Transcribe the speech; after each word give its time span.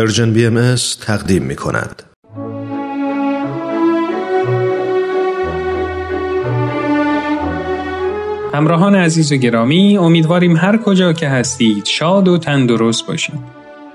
Persian 0.00 0.32
BMS 0.32 0.74
تقدیم 1.00 1.42
می 1.42 1.56
کند. 1.56 2.02
همراهان 8.54 8.94
عزیز 8.94 9.32
و 9.32 9.36
گرامی 9.36 9.96
امیدواریم 9.96 10.56
هر 10.56 10.76
کجا 10.76 11.12
که 11.12 11.28
هستید 11.28 11.84
شاد 11.84 12.28
و 12.28 12.38
تندرست 12.38 13.06
باشید. 13.06 13.59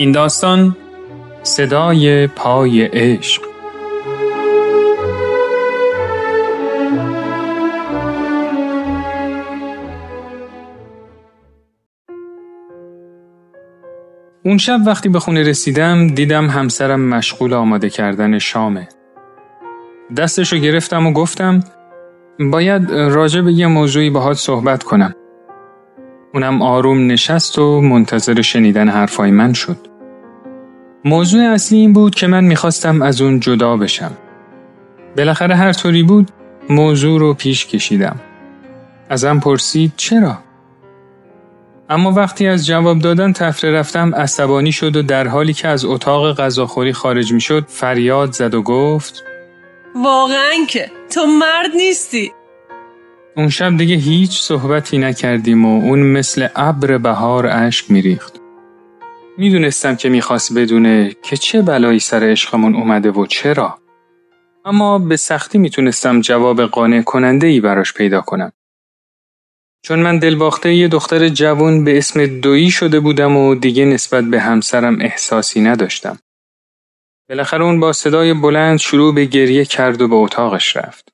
این 0.00 0.12
داستان 0.12 0.76
صدای 1.42 2.26
پای 2.26 2.82
عشق 2.82 3.42
اون 14.44 14.58
شب 14.58 14.78
وقتی 14.86 15.08
به 15.08 15.20
خونه 15.20 15.42
رسیدم 15.42 16.06
دیدم 16.06 16.46
همسرم 16.46 17.00
مشغول 17.00 17.54
آماده 17.54 17.90
کردن 17.90 18.38
شامه. 18.38 18.88
دستشو 20.16 20.56
گرفتم 20.56 21.06
و 21.06 21.12
گفتم 21.12 21.60
باید 22.38 22.90
راجع 22.90 23.40
به 23.40 23.52
یه 23.52 23.66
موضوعی 23.66 24.10
باهات 24.10 24.36
صحبت 24.36 24.82
کنم. 24.82 25.14
اونم 26.34 26.62
آروم 26.62 27.06
نشست 27.06 27.58
و 27.58 27.80
منتظر 27.80 28.42
شنیدن 28.42 28.88
حرفای 28.88 29.30
من 29.30 29.52
شد. 29.52 29.89
موضوع 31.04 31.42
اصلی 31.42 31.78
این 31.78 31.92
بود 31.92 32.14
که 32.14 32.26
من 32.26 32.44
می‌خواستم 32.44 33.02
از 33.02 33.20
اون 33.20 33.40
جدا 33.40 33.76
بشم. 33.76 34.12
بالاخره 35.16 35.54
هر 35.54 35.72
طوری 35.72 36.02
بود 36.02 36.30
موضوع 36.70 37.20
رو 37.20 37.34
پیش 37.34 37.66
کشیدم. 37.66 38.16
ازم 39.08 39.40
پرسید 39.40 39.92
چرا؟ 39.96 40.38
اما 41.90 42.12
وقتی 42.12 42.46
از 42.46 42.66
جواب 42.66 42.98
دادن 42.98 43.32
تفره 43.32 43.72
رفتم 43.72 44.14
عصبانی 44.14 44.72
شد 44.72 44.96
و 44.96 45.02
در 45.02 45.28
حالی 45.28 45.52
که 45.52 45.68
از 45.68 45.84
اتاق 45.84 46.36
غذاخوری 46.36 46.92
خارج 46.92 47.32
می 47.32 47.40
شد 47.40 47.64
فریاد 47.68 48.32
زد 48.32 48.54
و 48.54 48.62
گفت 48.62 49.24
واقعا 50.04 50.52
که 50.68 50.90
تو 51.14 51.26
مرد 51.26 51.70
نیستی 51.76 52.32
اون 53.36 53.48
شب 53.48 53.76
دیگه 53.76 53.96
هیچ 53.96 54.40
صحبتی 54.40 54.98
نکردیم 54.98 55.64
و 55.64 55.82
اون 55.84 56.02
مثل 56.02 56.48
ابر 56.56 56.98
بهار 56.98 57.46
اشک 57.46 57.90
میریخت. 57.90 58.39
می‌دونستم 59.38 59.96
که 59.96 60.08
می‌خواست 60.08 60.58
بدونه 60.58 61.16
که 61.22 61.36
چه 61.36 61.62
بلایی 61.62 61.98
سر 61.98 62.24
عشقمون 62.24 62.74
اومده 62.74 63.10
و 63.10 63.26
چرا. 63.26 63.78
اما 64.64 64.98
به 64.98 65.16
سختی 65.16 65.58
می‌تونستم 65.58 66.20
جواب 66.20 66.62
قانع 66.62 67.02
کننده 67.02 67.46
ای 67.46 67.60
براش 67.60 67.94
پیدا 67.94 68.20
کنم. 68.20 68.52
چون 69.82 69.98
من 69.98 70.18
دلباخته 70.18 70.74
یه 70.74 70.88
دختر 70.88 71.28
جوان 71.28 71.84
به 71.84 71.98
اسم 71.98 72.40
دویی 72.40 72.70
شده 72.70 73.00
بودم 73.00 73.36
و 73.36 73.54
دیگه 73.54 73.84
نسبت 73.84 74.24
به 74.24 74.40
همسرم 74.40 75.00
احساسی 75.00 75.60
نداشتم. 75.60 76.18
بالاخره 77.28 77.64
اون 77.64 77.80
با 77.80 77.92
صدای 77.92 78.34
بلند 78.34 78.78
شروع 78.78 79.14
به 79.14 79.24
گریه 79.24 79.64
کرد 79.64 80.02
و 80.02 80.08
به 80.08 80.14
اتاقش 80.14 80.76
رفت. 80.76 81.12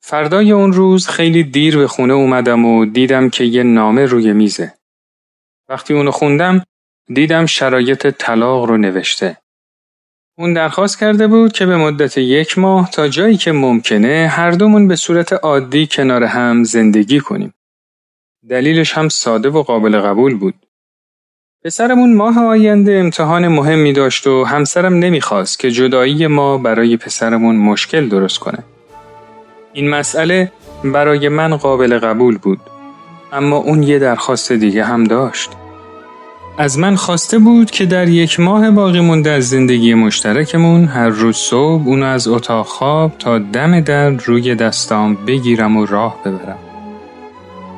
فردای 0.00 0.52
اون 0.52 0.72
روز 0.72 1.08
خیلی 1.08 1.44
دیر 1.44 1.76
به 1.76 1.88
خونه 1.88 2.12
اومدم 2.12 2.64
و 2.64 2.84
دیدم 2.84 3.30
که 3.30 3.44
یه 3.44 3.62
نامه 3.62 4.04
روی 4.06 4.32
میزه. 4.32 4.74
وقتی 5.68 5.94
اونو 5.94 6.10
خوندم 6.10 6.64
دیدم 7.14 7.46
شرایط 7.46 8.06
طلاق 8.06 8.64
رو 8.64 8.76
نوشته. 8.76 9.36
اون 10.38 10.54
درخواست 10.54 10.98
کرده 10.98 11.26
بود 11.26 11.52
که 11.52 11.66
به 11.66 11.76
مدت 11.76 12.18
یک 12.18 12.58
ماه 12.58 12.90
تا 12.90 13.08
جایی 13.08 13.36
که 13.36 13.52
ممکنه 13.52 14.28
هر 14.30 14.50
دومون 14.50 14.88
به 14.88 14.96
صورت 14.96 15.32
عادی 15.32 15.88
کنار 15.90 16.24
هم 16.24 16.64
زندگی 16.64 17.20
کنیم. 17.20 17.54
دلیلش 18.48 18.92
هم 18.92 19.08
ساده 19.08 19.50
و 19.50 19.62
قابل 19.62 20.00
قبول 20.00 20.34
بود. 20.34 20.54
پسرمون 21.64 22.16
ماه 22.16 22.38
آینده 22.38 22.92
امتحان 22.92 23.48
مهمی 23.48 23.92
داشت 23.92 24.26
و 24.26 24.44
همسرم 24.44 24.94
نمی‌خواست 24.94 25.58
که 25.58 25.70
جدایی 25.70 26.26
ما 26.26 26.58
برای 26.58 26.96
پسرمون 26.96 27.56
مشکل 27.56 28.08
درست 28.08 28.38
کنه. 28.38 28.58
این 29.72 29.90
مسئله 29.90 30.52
برای 30.84 31.28
من 31.28 31.56
قابل 31.56 31.98
قبول 31.98 32.38
بود. 32.38 32.60
اما 33.32 33.56
اون 33.56 33.82
یه 33.82 33.98
درخواست 33.98 34.52
دیگه 34.52 34.84
هم 34.84 35.04
داشت. 35.04 35.50
از 36.58 36.78
من 36.78 36.96
خواسته 36.96 37.38
بود 37.38 37.70
که 37.70 37.86
در 37.86 38.08
یک 38.08 38.40
ماه 38.40 38.70
باقی 38.70 39.00
مونده 39.00 39.30
از 39.30 39.48
زندگی 39.48 39.94
مشترکمون 39.94 40.84
هر 40.84 41.08
روز 41.08 41.36
صبح 41.36 41.82
اونو 41.86 42.06
از 42.06 42.28
اتاق 42.28 42.66
خواب 42.66 43.12
تا 43.18 43.38
دم 43.38 43.80
در 43.80 44.10
روی 44.10 44.54
دستام 44.54 45.14
بگیرم 45.14 45.76
و 45.76 45.86
راه 45.86 46.16
ببرم. 46.24 46.58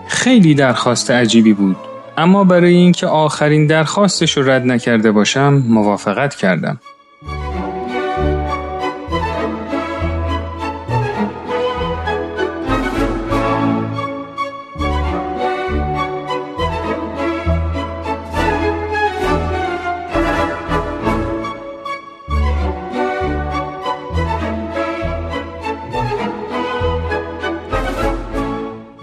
خیلی 0.09 0.55
درخواست 0.55 1.11
عجیبی 1.11 1.53
بود 1.53 1.77
اما 2.17 2.45
برای 2.45 2.75
اینکه 2.75 3.07
آخرین 3.07 3.67
درخواستش 3.67 4.37
رو 4.37 4.51
رد 4.51 4.67
نکرده 4.67 5.13
باشم 5.13 5.63
موافقت 5.69 6.35
کردم. 6.35 6.81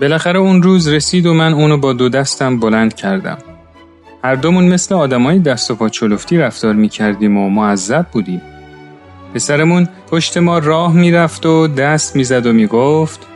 بالاخره 0.03 0.39
اون 0.39 0.63
روز 0.63 0.87
رسید 0.87 1.25
و 1.25 1.33
من 1.33 1.53
اونو 1.53 1.77
با 1.77 1.93
دو 1.93 2.09
دستم 2.09 2.59
بلند 2.59 2.93
کردم. 2.93 3.37
هر 4.23 4.35
دومون 4.35 4.67
مثل 4.67 4.95
آدمای 4.95 5.39
دست 5.39 5.71
و 5.71 5.75
پا 5.75 5.89
چلفتی 5.89 6.37
رفتار 6.37 6.73
می 6.73 6.89
کردیم 6.89 7.37
و 7.37 7.49
معذب 7.49 8.05
بودیم. 8.11 8.41
پسرمون 9.33 9.87
پشت 10.11 10.37
ما 10.37 10.57
راه 10.57 10.93
می‌رفت 10.93 11.45
و 11.45 11.67
دست 11.67 12.15
می‌زد 12.15 12.45
و 12.45 12.53
می‌گفت 12.53 13.27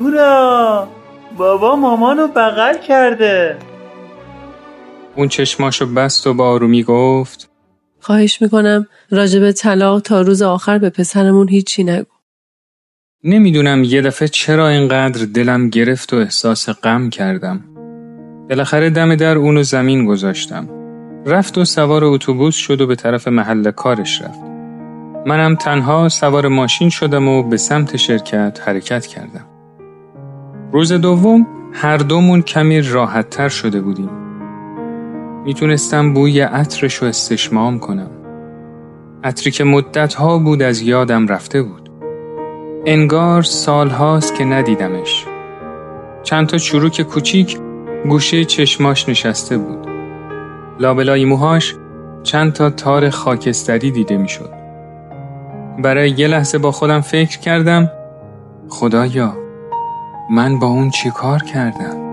هورا 0.00 0.88
بابا 1.36 1.76
مامانو 1.76 2.26
بغل 2.26 2.78
کرده 2.88 3.56
اون 5.16 5.28
چشماشو 5.28 5.86
بست 5.86 6.26
و 6.26 6.34
با 6.34 6.48
آرومی 6.48 6.82
گفت 6.82 7.50
خواهش 8.00 8.42
می‌کنم 8.42 8.86
راجب 9.10 9.50
طلاق 9.50 10.00
تا 10.00 10.20
روز 10.20 10.42
آخر 10.42 10.78
به 10.78 10.90
پسرمون 10.90 11.48
هیچی 11.48 11.84
نگو 11.84 12.11
نمی‌دونم 13.24 13.84
یه 13.84 14.02
دفعه 14.02 14.28
چرا 14.28 14.68
اینقدر 14.68 15.24
دلم 15.24 15.68
گرفت 15.68 16.12
و 16.12 16.16
احساس 16.16 16.68
غم 16.68 17.10
کردم. 17.10 17.60
بالاخره 18.48 18.90
دم 18.90 19.14
در 19.14 19.36
اونو 19.36 19.62
زمین 19.62 20.06
گذاشتم. 20.06 20.68
رفت 21.26 21.58
و 21.58 21.64
سوار 21.64 22.04
اتوبوس 22.04 22.54
شد 22.54 22.80
و 22.80 22.86
به 22.86 22.94
طرف 22.94 23.28
محل 23.28 23.70
کارش 23.70 24.22
رفت. 24.22 24.40
منم 25.26 25.56
تنها 25.56 26.08
سوار 26.08 26.48
ماشین 26.48 26.90
شدم 26.90 27.28
و 27.28 27.42
به 27.42 27.56
سمت 27.56 27.96
شرکت 27.96 28.60
حرکت 28.66 29.06
کردم. 29.06 29.46
روز 30.72 30.92
دوم 30.92 31.46
هر 31.72 31.96
دومون 31.96 32.42
کمی 32.42 32.82
راحت 32.82 33.30
تر 33.30 33.48
شده 33.48 33.80
بودیم. 33.80 34.10
می‌تونستم 35.44 36.14
بوی 36.14 36.40
عطرش 36.40 36.94
رو 36.94 37.08
استشمام 37.08 37.78
کنم. 37.78 38.10
عطری 39.24 39.50
که 39.50 39.64
مدت 39.64 40.14
ها 40.14 40.38
بود 40.38 40.62
از 40.62 40.82
یادم 40.82 41.26
رفته 41.26 41.62
بود. 41.62 41.81
انگار 42.86 43.42
سالهاست 43.42 44.34
که 44.34 44.44
ندیدمش. 44.44 45.26
چند 46.22 46.46
تا 46.46 46.58
چروک 46.58 47.02
کوچیک 47.02 47.58
گوشه 48.08 48.44
چشماش 48.44 49.08
نشسته 49.08 49.58
بود. 49.58 49.86
لابلای 50.80 51.24
موهاش 51.24 51.74
چند 52.22 52.52
تا 52.52 52.70
تار 52.70 53.10
خاکستری 53.10 53.90
دیده 53.90 54.16
می‌شد. 54.16 54.50
برای 55.78 56.10
یه 56.10 56.28
لحظه 56.28 56.58
با 56.58 56.72
خودم 56.72 57.00
فکر 57.00 57.38
کردم 57.38 57.90
خدایا 58.68 59.36
من 60.30 60.58
با 60.58 60.66
اون 60.66 60.90
چی 60.90 61.10
کار 61.10 61.42
کردم؟ 61.42 62.11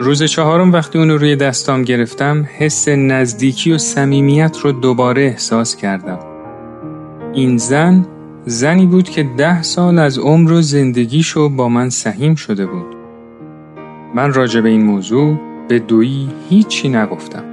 روز 0.00 0.22
چهارم 0.22 0.72
وقتی 0.72 0.98
اونو 0.98 1.18
روی 1.18 1.36
دستام 1.36 1.82
گرفتم 1.82 2.48
حس 2.58 2.88
نزدیکی 2.88 3.72
و 3.72 3.78
صمیمیت 3.78 4.58
رو 4.62 4.72
دوباره 4.72 5.22
احساس 5.22 5.76
کردم. 5.76 6.18
این 7.32 7.56
زن 7.56 8.06
زنی 8.46 8.86
بود 8.86 9.08
که 9.08 9.22
ده 9.36 9.62
سال 9.62 9.98
از 9.98 10.18
عمر 10.18 10.52
و 10.52 10.62
زندگیشو 10.62 11.48
با 11.48 11.68
من 11.68 11.90
سهیم 11.90 12.34
شده 12.34 12.66
بود. 12.66 12.96
من 14.14 14.32
راجع 14.32 14.60
به 14.60 14.68
این 14.68 14.84
موضوع 14.84 15.36
به 15.68 15.78
دویی 15.78 16.28
هیچی 16.48 16.88
نگفتم. 16.88 17.44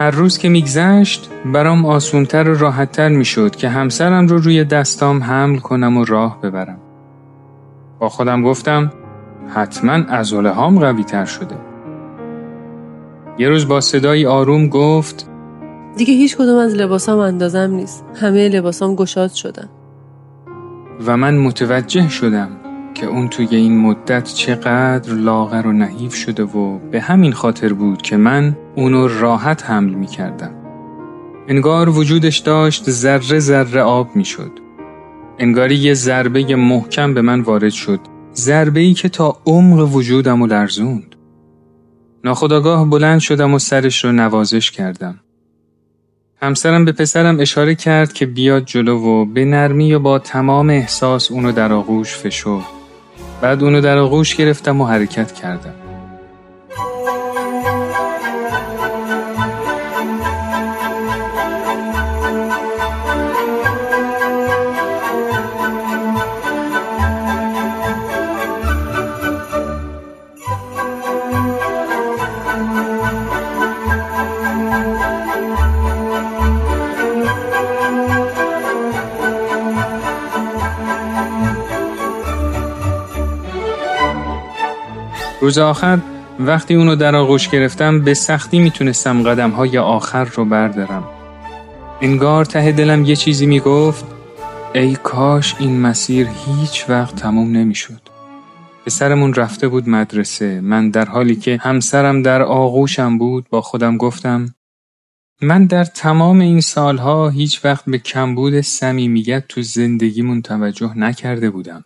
هر 0.00 0.10
روز 0.10 0.38
که 0.38 0.48
میگذشت 0.48 1.30
برام 1.52 1.86
آسونتر 1.86 2.48
و 2.48 2.58
راحتتر 2.58 3.08
می‌شد 3.08 3.56
که 3.56 3.68
همسرم 3.68 4.26
رو 4.26 4.38
روی 4.38 4.64
دستام 4.64 5.22
حمل 5.22 5.58
کنم 5.58 5.96
و 5.96 6.04
راه 6.04 6.40
ببرم. 6.40 6.78
با 7.98 8.08
خودم 8.08 8.42
گفتم 8.42 8.92
حتما 9.48 9.92
ازوله 9.92 10.50
هام 10.50 10.78
قوی 10.78 11.04
تر 11.04 11.24
شده. 11.24 11.56
یه 13.38 13.48
روز 13.48 13.68
با 13.68 13.80
صدای 13.80 14.26
آروم 14.26 14.68
گفت 14.68 15.28
دیگه 15.96 16.14
هیچ 16.14 16.36
کدوم 16.36 16.58
از 16.58 16.74
لباسام 16.74 17.18
اندازم 17.18 17.70
نیست 17.70 18.04
همه 18.14 18.48
لباسام 18.48 18.94
گشاد 18.94 19.32
شدن 19.32 19.68
و 21.06 21.16
من 21.16 21.38
متوجه 21.38 22.08
شدم 22.08 22.48
که 22.94 23.06
اون 23.06 23.28
توی 23.28 23.48
این 23.50 23.78
مدت 23.78 24.24
چقدر 24.24 25.12
لاغر 25.12 25.66
و 25.66 25.72
نحیف 25.72 26.14
شده 26.14 26.42
و 26.42 26.78
به 26.78 27.00
همین 27.00 27.32
خاطر 27.32 27.72
بود 27.72 28.02
که 28.02 28.16
من 28.16 28.56
اونو 28.76 29.08
راحت 29.08 29.70
حمل 29.70 29.94
می 29.94 30.06
کردم. 30.06 30.50
انگار 31.48 31.88
وجودش 31.88 32.38
داشت 32.38 32.90
ذره 32.90 33.38
ذره 33.38 33.82
آب 33.82 34.16
می 34.16 34.24
شد. 34.24 34.50
انگاری 35.38 35.74
یه 35.74 35.94
ضربه 35.94 36.56
محکم 36.56 37.14
به 37.14 37.22
من 37.22 37.40
وارد 37.40 37.70
شد. 37.70 38.00
ضربه 38.36 38.80
ای 38.80 38.94
که 38.94 39.08
تا 39.08 39.36
عمق 39.46 39.94
وجودم 39.94 40.42
و 40.42 40.46
لرزوند. 40.46 41.16
ناخداگاه 42.24 42.90
بلند 42.90 43.20
شدم 43.20 43.54
و 43.54 43.58
سرش 43.58 44.04
رو 44.04 44.12
نوازش 44.12 44.70
کردم. 44.70 45.20
همسرم 46.42 46.84
به 46.84 46.92
پسرم 46.92 47.40
اشاره 47.40 47.74
کرد 47.74 48.12
که 48.12 48.26
بیاد 48.26 48.64
جلو 48.64 48.98
و 48.98 49.24
به 49.24 49.44
نرمی 49.44 49.94
و 49.94 49.98
با 49.98 50.18
تمام 50.18 50.70
احساس 50.70 51.30
اونو 51.30 51.52
در 51.52 51.72
آغوش 51.72 52.16
فشرد. 52.16 52.64
بعد 53.40 53.64
اونو 53.64 53.80
در 53.80 53.98
آغوش 53.98 54.36
گرفتم 54.36 54.80
و 54.80 54.86
حرکت 54.86 55.32
کردم. 55.32 55.83
روز 85.44 85.58
آخر 85.58 85.98
وقتی 86.40 86.74
اونو 86.74 86.96
در 86.96 87.16
آغوش 87.16 87.48
گرفتم 87.48 88.00
به 88.00 88.14
سختی 88.14 88.58
می‌تونستم 88.58 89.22
قدم 89.22 89.50
های 89.50 89.78
آخر 89.78 90.24
رو 90.24 90.44
بردارم. 90.44 91.04
انگار 92.00 92.44
ته 92.44 92.72
دلم 92.72 93.04
یه 93.04 93.16
چیزی 93.16 93.46
می‌گفت 93.46 94.04
ای 94.74 94.96
کاش 95.02 95.54
این 95.58 95.80
مسیر 95.80 96.28
هیچ 96.46 96.84
وقت 96.88 97.16
تموم 97.16 97.52
نمی‌شد. 97.52 98.00
پسرمون 98.86 99.34
رفته 99.34 99.68
بود 99.68 99.88
مدرسه 99.88 100.60
من 100.60 100.90
در 100.90 101.04
حالی 101.04 101.36
که 101.36 101.58
همسرم 101.62 102.22
در 102.22 102.42
آغوشم 102.42 103.18
بود 103.18 103.46
با 103.50 103.60
خودم 103.60 103.96
گفتم 103.96 104.54
من 105.42 105.66
در 105.66 105.84
تمام 105.84 106.40
این 106.40 106.60
سالها 106.60 107.28
هیچ 107.28 107.64
وقت 107.64 107.84
به 107.86 107.98
کمبود 107.98 108.60
صمیمیت 108.60 109.44
تو 109.48 109.62
زندگیمون 109.62 110.42
توجه 110.42 110.98
نکرده 110.98 111.50
بودم. 111.50 111.84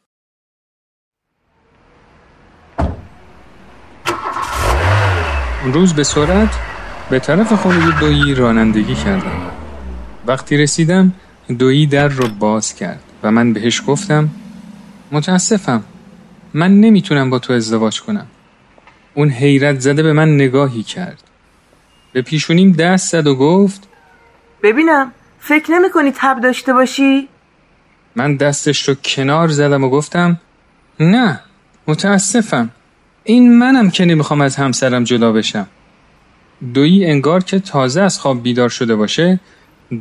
اون 5.62 5.72
روز 5.72 5.94
به 5.94 6.05
سرعت 6.05 6.49
به 7.10 7.19
طرف 7.19 7.52
خونه 7.52 8.00
دویی 8.00 8.34
رانندگی 8.34 8.94
کردم. 8.94 9.50
وقتی 10.26 10.56
رسیدم 10.56 11.12
دویی 11.58 11.87
در 11.87 12.08
رو 12.08 12.28
باز 12.28 12.75
کرد 12.75 13.00
و 13.22 13.31
من 13.31 13.52
بهش 13.52 13.82
گفتم 13.87 14.28
متاسفم 15.12 15.84
من 16.55 16.81
نمی‌تونم 16.81 17.31
با 17.31 17.38
تو 17.38 17.52
ازدواج 17.52 18.00
کنم. 18.00 18.26
اون 19.14 19.28
حیرت 19.31 19.81
زده 19.81 20.02
به 20.02 20.12
من 20.12 20.34
نگاهی 20.34 20.82
کرد. 20.82 21.22
به 22.12 22.22
پیشونیم 22.22 22.72
دست 22.72 23.12
زد 23.12 23.26
و 23.26 23.34
گفت 23.34 23.88
ببینم 24.62 25.12
فکر 25.40 25.70
نمی 25.70 25.90
کنی 25.90 26.12
تب 26.16 26.40
داشته 26.40 26.72
باشی؟ 26.72 27.28
من 28.16 28.37
دستش 28.37 28.88
رو 28.88 28.94
کنار 29.05 29.49
زدم 29.49 29.84
و 29.84 29.90
گفتم 29.90 30.40
نه 31.00 31.40
متاسفم 31.87 32.70
این 33.25 33.59
منم 33.59 33.91
که 33.91 34.05
نمی‌خوام 34.05 34.41
از 34.41 34.56
همسرم 34.56 35.05
جدا 35.05 35.32
بشم. 35.32 35.67
دویی 36.75 37.06
انگار 37.06 37.44
که 37.44 37.59
تازه 37.59 38.00
از 38.00 38.20
خواب 38.20 38.43
بیدار 38.43 38.69
شده 38.69 38.97
باشه 38.97 39.41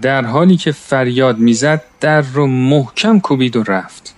در 0.01 0.25
حالی 0.25 0.57
که 0.57 0.71
فریاد 0.71 1.37
می‌زد 1.37 1.81
در 1.99 2.21
رو 2.21 2.47
محکم 2.47 3.19
کوبید 3.19 3.55
و 3.55 3.63
رفت. 3.63 4.15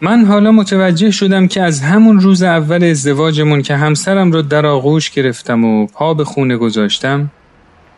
من 0.00 0.24
حالا 0.24 0.52
متوجه 0.52 1.10
شدم 1.10 1.48
که 1.48 1.62
از 1.62 1.80
همون 1.80 2.20
روز 2.20 2.42
اول 2.42 2.84
ازدواجمون 2.84 3.62
که 3.62 3.76
همسرم 3.76 4.32
رو 4.32 4.42
در 4.42 4.66
آغوش 4.66 5.10
گرفتم 5.10 5.64
و 5.64 5.86
پا 5.86 6.14
به 6.14 6.24
خونه 6.24 6.56
گذاشتم 6.56 7.30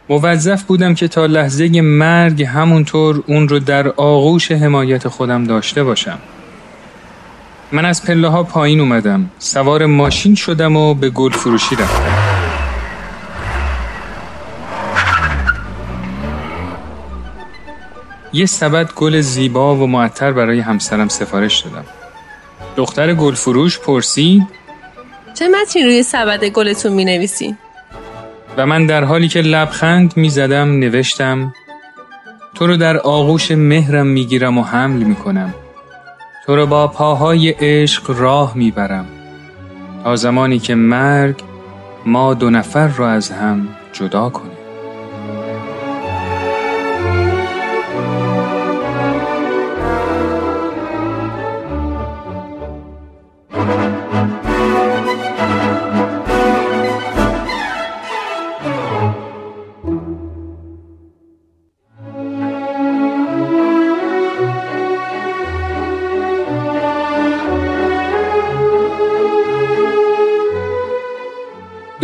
موظف 0.09 0.63
بودم 0.63 0.95
که 0.95 1.09
تا 1.09 1.27
لحظه 1.27 1.81
مرگ 1.81 2.43
همونطور 2.43 3.25
اون 3.27 3.49
رو 3.49 3.59
در 3.59 3.89
آغوش 3.89 4.53
حمایت 4.53 5.09
خودم 5.09 5.45
داشته 5.45 5.85
باشم. 5.85 6.19
من 7.73 7.85
از 7.85 8.05
پله 8.05 8.29
ها 8.29 8.43
پایین 8.43 8.81
اومدم. 8.81 9.31
سوار 9.39 9.87
ماشین 9.87 10.35
شدم 10.35 10.77
و 10.77 10.95
به 10.95 11.11
گل 11.11 11.31
فروشی 11.31 11.77
رفتم. 11.77 12.45
یه 18.33 18.47
سبد 18.47 18.93
گل 18.93 19.21
زیبا 19.21 19.77
و 19.77 19.87
معطر 19.87 20.33
برای 20.33 20.61
همسرم 20.61 21.09
سفارش 21.09 21.61
دادم. 21.61 21.85
دختر 22.77 23.15
گل 23.15 23.35
فروش 23.35 23.79
پرسید 23.79 24.43
چه 25.35 25.49
متنی 25.49 25.83
روی 25.83 26.03
سبد 26.03 26.45
گلتون 26.45 26.93
می 26.93 27.05
نویسین؟ 27.05 27.57
و 28.57 28.67
من 28.67 28.87
در 28.87 29.05
حالی 29.05 29.29
که 29.29 29.41
لبخند 29.41 30.17
می 30.17 30.31
زدم 30.31 30.79
نوشتم 30.79 31.55
تو 32.55 32.67
رو 32.67 32.77
در 32.77 32.97
آغوش 32.97 33.51
مهرم 33.51 34.07
می 34.07 34.25
گیرم 34.25 34.59
و 34.59 34.63
حمل 34.63 35.03
می 35.03 35.15
کنم 35.15 35.55
تو 36.47 36.57
رو 36.57 36.67
با 36.67 36.89
پاهای 36.89 37.51
عشق 37.51 38.11
راه 38.19 38.53
می‌برم. 38.57 39.07
تا 40.05 40.17
زمانی 40.17 40.59
که 40.59 40.75
مرگ 40.75 41.43
ما 42.07 42.35
دو 42.35 42.51
نفر 42.51 42.89
را 42.89 43.11
از 43.11 43.31
هم 43.31 43.69
جدا 43.93 44.29
کنه. 44.29 44.54